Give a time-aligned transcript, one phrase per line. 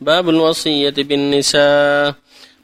[0.00, 2.14] باب الوصية بالنساء.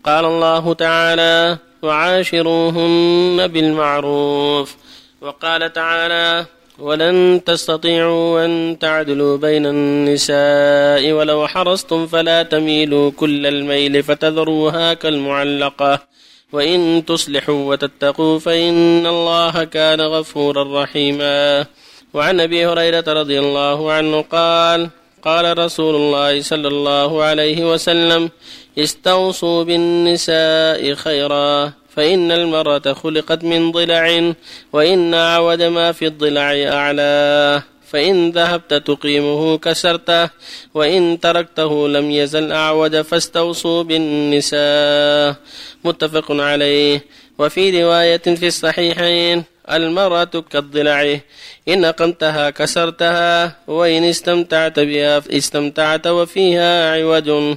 [0.05, 4.77] قال الله تعالى وعاشروهن بالمعروف
[5.21, 6.47] وقال تعالى
[6.79, 16.15] ولن تستطيعوا أن تعدلوا بين النساء ولو حرصتم فلا تميلوا كل الميل فتذروها كالمعلقة.
[16.53, 21.67] وإن تصلحوا وتتقوا فإن الله كان غفورا رحيما
[22.15, 24.89] وعن أبي هريرة رضي الله عنه قال
[25.25, 28.31] قال رسول الله صلى الله عليه وسلم
[28.79, 34.33] استوصوا بالنساء خيرا فإن المرأة خلقت من ضلع
[34.73, 40.31] وإن أعود ما في الضلع أعلاه فإن ذهبت تقيمه كسرته
[40.75, 45.37] وإن تركته لم يزل أعود فاستوصوا بالنساء.
[45.85, 47.05] متفق عليه.
[47.39, 51.21] وفي رواية في الصحيحين المرأة كالضلع.
[51.69, 57.57] إن أقمتها كسرتها وإن استمتعت بها استمتعت وفيها عوج.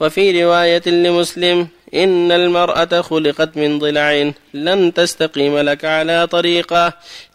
[0.00, 4.32] وفي رواية لمسلم إن المرأة خلقت من ضلع.
[4.54, 6.92] لن تستقيم لك على طريقة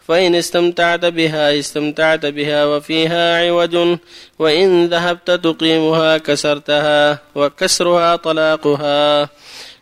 [0.08, 3.98] فإن استمتعت بها استمتعت بها وفيها عوج.
[4.38, 9.28] وإن ذهبت تقيمها كسرتها وكسرها طلاقها.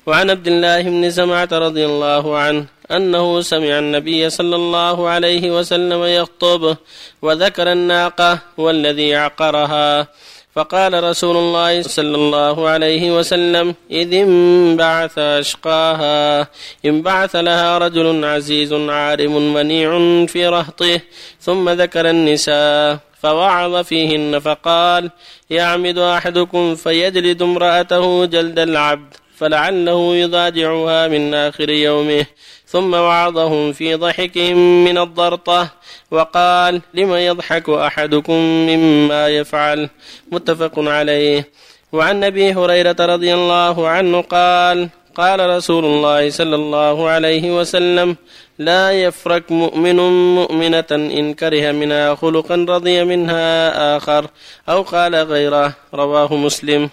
[0.06, 6.04] وعن عبد الله بن زمعة رضي الله عنه أنه سمع النبي صلى الله عليه وسلم
[6.04, 6.76] يخطب
[7.22, 10.08] وذكر الناقة والذي عقرها.
[10.54, 16.48] فقال رسول الله صلى الله عليه وسلم إذ انبعث أشقاها.
[16.84, 19.90] انبعث لها رجل عزيز عارم منيع
[20.26, 21.00] في رهطه
[21.40, 25.10] ثم ذكر النساء فوعظ فيهن فقال
[25.50, 29.14] يعمد أحدكم فيجلد امرأته جلد العبد.
[29.40, 32.26] فلعله يضاجعها من آخر يومه
[32.66, 35.68] ثم وعظهم في ضحكهم من الضرطة
[36.10, 38.34] وقال لم يضحك أحدكم
[38.68, 39.88] مما يفعل؟
[40.32, 41.48] متفق عليه.
[41.92, 48.16] وعن أبي هريرة رضي الله عنه قال قال رسول الله صلى الله عليه وسلم
[48.58, 49.96] لا يفرك مؤمن
[50.34, 54.26] مؤمنة إن كره منها خلقا رضي منها آخر.
[54.68, 56.90] أو قال غيره رواه مسلم.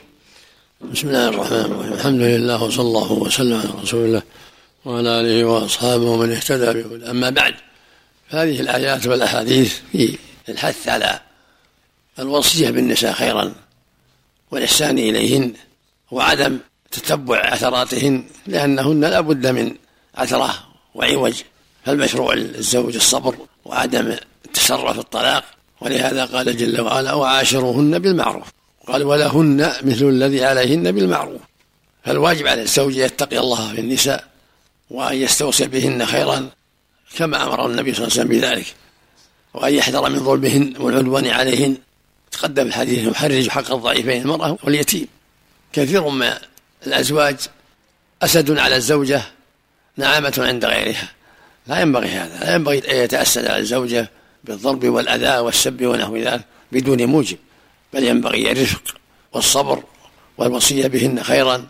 [0.82, 4.22] بسم الله الرحمن الرحيم الحمد لله وصلى الله وسلم على رسول الله
[4.86, 7.56] وعلى اله واصحابه ومن اهتدى بهدى اما بعد
[8.30, 10.18] فهذه الايات والاحاديث في
[10.50, 11.20] الحث على
[12.20, 13.54] الوصيه بالنساء خيرا
[14.52, 15.54] والاحسان اليهن
[16.12, 16.60] وعدم
[16.92, 19.76] تتبع عثراتهن لانهن لا بد من
[20.16, 20.54] عثره
[20.96, 21.34] وعوج
[21.86, 24.16] فالمشروع للزوج الصبر وعدم
[24.46, 25.44] التسرع في الطلاق
[25.82, 28.56] ولهذا قال جل وعلا وعاشروهن بالمعروف
[28.88, 31.42] قال ولهن مثل الذي عليهن بالمعروف.
[32.06, 34.28] فالواجب على الزوج يتقي الله في النساء
[34.90, 36.50] وأن يستوصي بهن خيرا
[37.18, 38.76] كما أمر النبي صلى الله عليه وسلم بذلك.
[39.53, 41.78] وأن يحذر من ظلمهن والعدوان عليهن.
[42.31, 45.08] تقدم الحديث يحرج حق الضعيفين المرأة واليتيم.
[45.74, 46.34] كثير من
[46.88, 47.38] الأزواج
[48.22, 49.22] أسد على الزوجة
[49.97, 51.12] نعامة عند غيرها.
[51.68, 52.40] لا ينبغي هذا.
[52.40, 54.12] لا ينبغي أن يتأسد على الزوجة
[54.44, 57.38] بالضرب والأذى والسب ونحو ذلك بدون موجب.
[57.94, 58.96] بل ينبغي الرفق
[59.34, 59.84] والصبر
[60.38, 61.68] والوصية بهن خيرا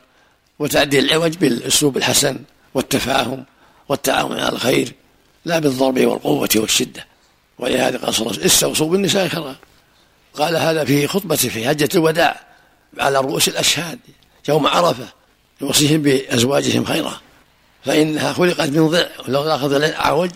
[0.59, 2.39] وتعديل العوج بالأسلوب الحسن
[2.73, 3.45] والتفاهم
[3.89, 4.93] والتعاون على الخير
[5.45, 7.05] لا بالضرب والقوة والشدة.
[7.59, 9.55] ولهذا قال صلى الله عليه وسلم استوصوا بالنساء خيرا.
[10.33, 12.47] قال هذا في خطبته في حجة الوداع
[12.99, 13.99] على رؤوس الأشهاد
[14.49, 15.07] يوم عرفة
[15.61, 17.21] يوصيهم بأزواجهم خيرا.
[17.85, 20.31] فإنها خلقت من ضلع ولو أخذ أعوج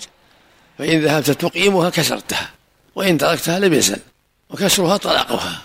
[0.77, 2.49] فإن ذهبت تقيمها كسرتها
[2.95, 3.99] وإن تركتها لم يزل
[4.49, 5.61] وكسرها طلاقها.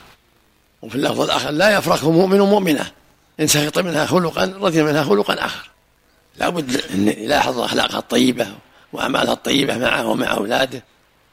[0.86, 2.92] وفي اللفظ الآخر لا يفرق مؤمن مؤمنة.
[3.40, 5.70] إن سخط منها خلقا رضي منها خلقا آخر.
[6.36, 8.46] لابد أن يلاحظ أخلاقها الطيبة
[8.92, 10.82] وأعمالها الطيبة معه ومع أولاده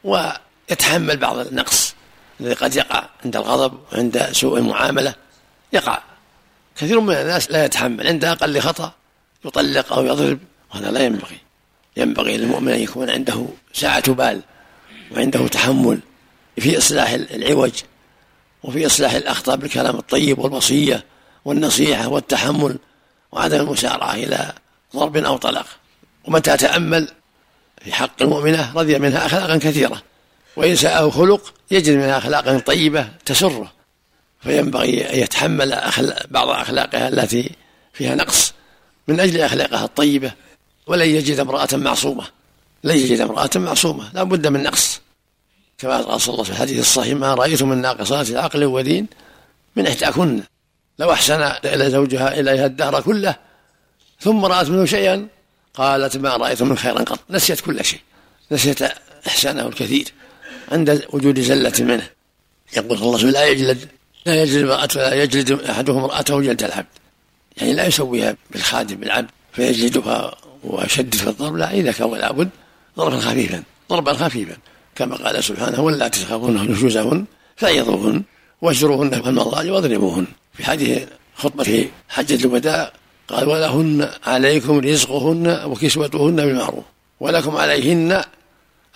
[0.04, 1.94] ويتحمل بعض النقص
[2.40, 5.14] الذي قد يقع عند الغضب وعند سوء المعاملة.
[5.72, 6.02] يقع.
[6.76, 8.06] كثير من الناس لا يتحمل.
[8.06, 8.92] عند أقل خطأ
[9.44, 10.38] يطلق أو يضرب
[10.74, 11.38] وهذا لا ينبغي.
[11.96, 14.40] ينبغي للمؤمن أن يكون عنده سعة بال
[15.12, 15.98] وعنده تحمل
[16.58, 17.72] في إصلاح العوج
[18.64, 21.04] وفي إصلاح الأخطاء بالكلام الطيب والوصية
[21.44, 22.78] والنصيحة والتحمل
[23.32, 24.52] وعدم المسارعة إلى
[24.96, 25.66] ضرب أو طلاق.
[26.24, 27.08] ومتى تأمل
[27.84, 30.02] في حق المؤمنة رضي منها أخلاقا كثيرة.
[30.56, 33.72] وإن ساءه خلق يجد منها أخلاقا طيبة تسره.
[34.40, 35.80] فينبغي أن يتحمل
[36.30, 37.50] بعض أخلاقها التي
[37.92, 38.52] فيها نقص
[39.08, 40.32] من أجل أخلاقها الطيبة.
[40.86, 42.24] ولن يجد امرأة معصومة.
[42.84, 44.10] لن يجد امرأة معصومة.
[44.14, 45.00] لا بد من نقص.
[45.78, 49.06] كما قال صلى الله عليه في الحديث الصحيح ما رأيت من ناقصات عقل ودين
[49.76, 50.42] من إحداكن.
[50.98, 53.36] لو أحسن إلى زوجها إليها الدهر كله
[54.20, 55.28] ثم رأت منه شيئا
[55.74, 57.18] قالت ما رأيت من خيرا قط.
[57.30, 58.00] نسيت كل شيء.
[58.52, 58.82] نسيت
[59.26, 60.12] إحسانه الكثير
[60.72, 62.08] عند وجود زلة منه.
[62.76, 63.88] يقول صلى الله عليه وسلم لا يجلد
[64.26, 66.86] لا يجلد ولا يجلد أحدهم امرأته جلد العبد.
[67.56, 71.56] يعني لا يسويها بالخادم بالعبد فيجلدها ويشدد في الضرب.
[71.56, 72.50] لا إذا كان لابد
[72.96, 74.56] ضربا خفيفا ضربا خفيفا.
[74.96, 77.24] كما قال سبحانه ولا تخافون نشوزهن
[77.56, 78.22] فأيضوهن
[78.62, 81.02] واجروهن في المضاجع واضربوهن في حديث
[81.36, 82.92] خطبة حجة الوداع
[83.28, 86.84] قال ولهن عليكم رزقهن وكسوتهن بالمعروف
[87.20, 88.22] ولكم عليهن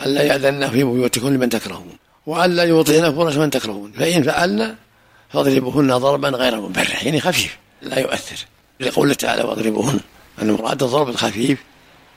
[0.01, 1.97] ألا يأذن في بيوتكم لمن تكرهون
[2.27, 4.75] وألا يوطئن فرش من تكرهون فإن فعلن
[5.33, 7.05] فاضربوهن ضربا غير مبرح.
[7.05, 8.37] يعني خفيف لا يؤثر.
[8.81, 10.01] لقوله تعالى واضربوهن.
[10.43, 11.59] أن المراد الضرب الخفيف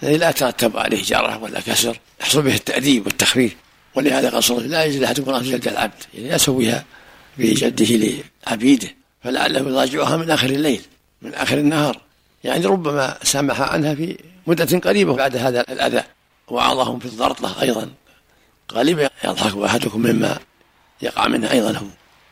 [0.04, 3.56] الذي لا ترتب عليه جرح ولا كسر يحصل به التأديب والتخفيف.
[3.96, 6.04] ولهذا وسلم لا يجد أحدكم رأس جلد العبد.
[6.14, 6.86] يعني لا يسويها
[7.38, 8.88] بجده لعبيده
[9.24, 10.82] فلعله يضاجعها من آخر الليل
[11.22, 12.02] من آخر النهار.
[12.44, 14.18] يعني ربما سامح عنها في
[14.48, 16.04] مدة قريبة بعد هذا الأذى.
[16.48, 17.90] وعظهم في الضرطة أيضا.
[18.74, 20.40] غالبا يضحك أحدكم مما
[21.02, 21.86] يقع منه أيضا هو.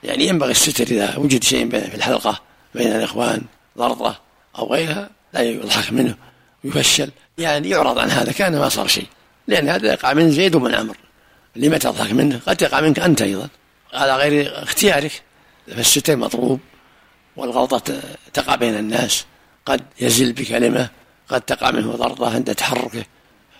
[0.03, 2.41] يعني ينبغي الستر إذا وجد شيء في الحلقة
[2.75, 3.41] بين الإخوان
[3.77, 4.19] ضرطة
[4.57, 6.15] أو غيرها لا يضحك منه
[6.63, 9.07] ويفشل يعني يعرض عن هذا كان ما صار شيء.
[9.47, 10.95] لأن هذا يقع من زيد ومن عمرو.
[11.59, 13.49] لما تضحك منه قد يقع منك أنت أيضا.
[13.93, 15.21] على غير اختيارك.
[15.67, 16.59] فالستر مطلوب
[17.35, 18.01] والغلطة
[18.33, 19.25] تقع بين الناس.
[19.65, 20.89] قد يزل بكلمة
[21.29, 23.03] قد تقع منه ضربة عند تحركه.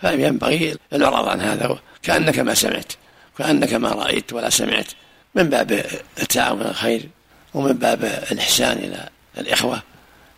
[0.00, 1.78] فينبغي الإعراض عن هذا.
[2.02, 2.92] كأنك ما سمعت
[3.38, 4.86] كأنك ما رأيت ولا سمعت.
[5.34, 5.86] من باب
[6.20, 7.08] التعاون الخير
[7.54, 9.08] ومن باب الإحسان إلى
[9.38, 9.82] الإخوة.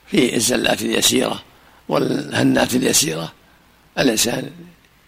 [0.07, 1.43] في الزلات اليسيرة
[1.89, 3.33] والهنات اليسيرة
[3.99, 4.51] الإنسان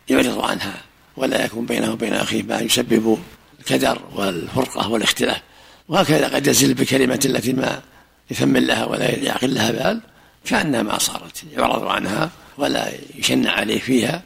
[0.09, 0.75] يعرض عنها.
[1.16, 3.19] ولا يكون بينه وبين أخيه ما يسبب
[3.61, 5.40] الكدر والفرقة والاختلاف.
[5.88, 7.82] وهكذا قد يزل بكلمة التي ما
[8.31, 10.00] يثمن لها ولا يعقل لها بال
[10.44, 14.22] كأنها ما صارت يعرض عنها ولا يشنع عليه فيها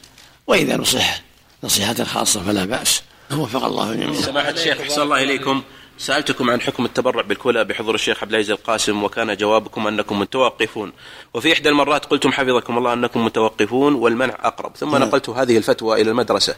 [0.47, 1.23] وإذا نصح
[1.65, 3.03] نصيحة خاصة فلا بأس.
[3.33, 4.21] وفق الله جميعا.
[4.21, 5.63] سماحة الشيخ أحسن الله إليكم.
[5.99, 10.93] سألتكم عن حكم التبرع بالكلى بحضور الشيخ عبد العزيز القاسم وكان جوابكم أنكم متوقفون.
[11.35, 14.77] وفي إحدى المرات قلتم حفظكم الله أنكم متوقفون والمنع أقرب.
[14.77, 15.03] ثم نعم.
[15.03, 16.57] نقلت هذه الفتوى إلى المدرسة.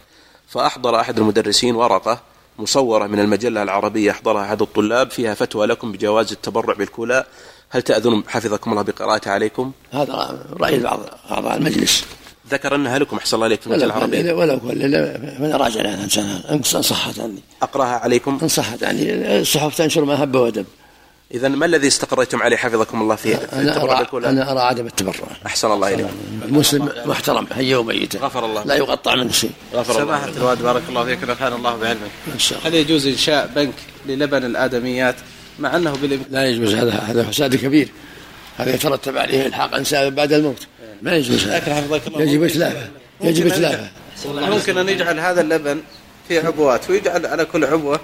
[0.50, 2.20] فأحضر أحد المدرسين ورقة
[2.58, 7.24] مصورة من المجلة العربية أحضرها أحد الطلاب فيها فتوى لكم بجواز التبرع بالكلى
[7.70, 11.00] هل تأذن حفظكم الله بقراءتها عليكم؟ هذا رأي بعض
[11.30, 12.04] أعضاء المجلس.
[12.50, 14.32] ذكر أنها لكم أحسن الله عليك في المجله العربية.
[14.32, 14.60] ولو
[15.38, 16.08] من راجع لها
[16.52, 17.42] إن صحت عني.
[17.62, 18.38] أقرأها عليكم.
[18.42, 19.38] إن صحت عني.
[19.40, 20.66] الصحف تنشر ما هب ودب.
[21.34, 25.14] اذا ما الذي استقريتم عليه حفظكم الله فيه؟ أنا ارى أنا أرى عدم التبرع.
[25.46, 26.10] أحسن الله اليكم
[26.44, 28.16] المسلم محترم حي وميت.
[28.16, 28.64] غفر الله.
[28.64, 31.24] لا يقطع منه شيء غفر سماحة الوالد بارك الله فيك.
[31.24, 32.10] نفعنا الله بعلمك.
[32.64, 33.74] هل يجوز إنشاء بنك
[34.06, 35.16] للبن الآدميات؟
[35.58, 36.74] مع أنه بالإمكان لا يجوز.
[36.74, 37.88] هذا هذا فساد كبير.
[38.56, 40.66] هذا يترتب عليه الحاق انسان بعد الموت.
[41.02, 41.48] ما يجوز.
[41.48, 42.22] لكن حفظك الله.
[42.22, 42.88] يجب اتلافه
[43.20, 43.88] يجب اتلافه
[44.26, 45.80] ممكن أن يجعل هذا اللبن
[46.28, 48.00] في عبوات ويجعل على كل عبوة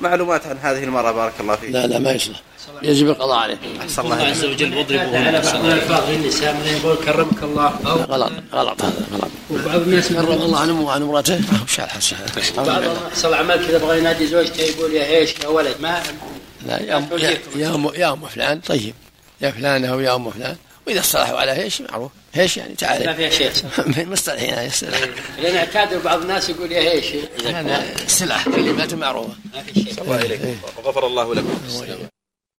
[0.00, 1.70] معلومات عن هذه المرأة بارك الله فيك.
[1.70, 2.40] لا لا ما يصلح
[2.82, 5.42] يجب القضاء عليه أحسن الله عز وجل واضربوا على
[5.90, 7.78] بعض للنساء من يقول كرمك الله.
[7.86, 9.30] أو غلط غلط هذا غلط.
[9.50, 11.40] وبعض الناس كرم الله عن وعن امراته.
[11.64, 12.14] وش حس
[12.56, 16.02] بعض يحصل اعمال كذا بغى ينادي زوجته يقول يا هيش يا ولد ما
[16.66, 17.38] لا يا يا
[17.94, 18.94] يا أم فلان طيب.
[19.40, 20.56] يا فلانه أو يا أم فلان.
[20.86, 22.12] وإذا اصطلحوا على هيش معروف.
[22.34, 23.06] هيش يعني تعال.
[23.06, 23.50] ما فيها شيء
[24.12, 25.00] مصطلحين هذا السلاح
[25.42, 27.06] لأن اعتاد بعض الناس يقول يا هيش.
[27.46, 29.34] هذا سلاح كلمات معروفة.
[29.54, 30.02] ما في شيء.
[30.02, 32.08] الله غفر الله لكم.